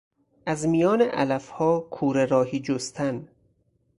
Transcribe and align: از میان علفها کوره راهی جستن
از 0.45 0.67
میان 0.67 1.01
علفها 1.01 1.79
کوره 1.79 2.25
راهی 2.25 2.59
جستن 2.59 3.27